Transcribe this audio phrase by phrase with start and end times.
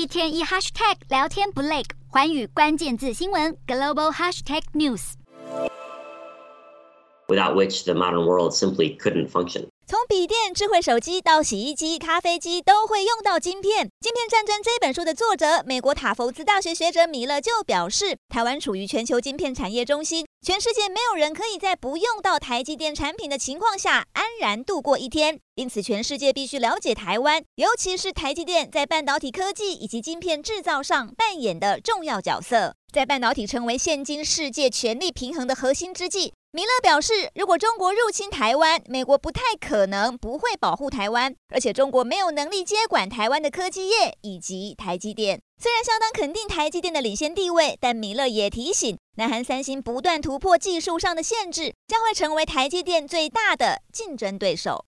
[0.00, 5.12] 一天一 hashtag 聊天不累，环宇关键字新闻 global hashtag news。
[7.28, 9.68] Without which the modern world simply couldn't function.
[9.86, 13.88] 从笔电、智慧手机到洗衣机、咖啡机，都会用到晶片。
[14.00, 25.38] 《晶片战争》这本书的作者，美国塔佛兹大学学者米勒就表示，台湾处于全球晶片产业中心，全世界没有人可以在不用到台积电产品的情况下安然度过一天。
[25.54, 32.74] 因此，全世界必须了解台湾，尤其是台积电在半导体科技以及晶片制造上扮演的重要角色。
[32.92, 45.40] 在半导体成为现今世界权力平衡的核心之际，米勒表示，如果中国入侵台湾，美国不太可能不会保护台湾，而且中国没有能力接管台湾的科技业以及台积电。
[45.62, 54.78] 虽然相当肯定台积电的领先地位，但米勒也提醒，南韩三星不断突破技术上的限制，将会成为台积电最大的竞争对手。